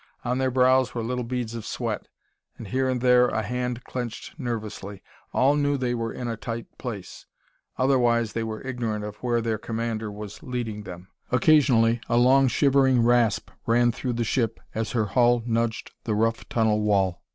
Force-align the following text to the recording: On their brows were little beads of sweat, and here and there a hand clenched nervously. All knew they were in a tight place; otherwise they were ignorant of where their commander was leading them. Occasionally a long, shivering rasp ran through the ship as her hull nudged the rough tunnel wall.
On 0.25 0.39
their 0.39 0.49
brows 0.49 0.95
were 0.95 1.03
little 1.03 1.23
beads 1.23 1.53
of 1.53 1.63
sweat, 1.63 2.07
and 2.57 2.69
here 2.69 2.89
and 2.89 3.01
there 3.01 3.27
a 3.27 3.43
hand 3.43 3.83
clenched 3.83 4.33
nervously. 4.39 5.03
All 5.31 5.53
knew 5.55 5.77
they 5.77 5.93
were 5.93 6.11
in 6.11 6.27
a 6.27 6.35
tight 6.35 6.65
place; 6.79 7.27
otherwise 7.77 8.33
they 8.33 8.43
were 8.43 8.65
ignorant 8.67 9.05
of 9.05 9.17
where 9.17 9.41
their 9.41 9.59
commander 9.59 10.11
was 10.11 10.41
leading 10.41 10.85
them. 10.85 11.09
Occasionally 11.31 12.01
a 12.09 12.17
long, 12.17 12.47
shivering 12.47 13.03
rasp 13.03 13.51
ran 13.67 13.91
through 13.91 14.13
the 14.13 14.23
ship 14.23 14.59
as 14.73 14.93
her 14.93 15.05
hull 15.05 15.43
nudged 15.45 15.91
the 16.05 16.15
rough 16.15 16.49
tunnel 16.49 16.81
wall. 16.81 17.21